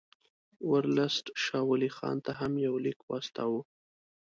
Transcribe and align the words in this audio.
ورلسټ 0.69 1.25
شاه 1.43 1.63
ولي 1.69 1.89
خان 1.97 2.17
ته 2.25 2.31
هم 2.39 2.53
یو 2.67 2.75
لیک 2.85 2.99
واستاوه. 3.09 3.61